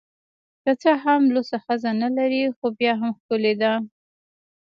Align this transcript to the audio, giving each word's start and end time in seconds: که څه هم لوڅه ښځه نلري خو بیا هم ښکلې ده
که 0.63 0.71
څه 0.81 0.91
هم 1.03 1.21
لوڅه 1.33 1.57
ښځه 1.65 1.89
نلري 2.01 2.43
خو 2.57 2.65
بیا 2.79 2.93
هم 3.01 3.11
ښکلې 3.19 3.53
ده 3.61 3.73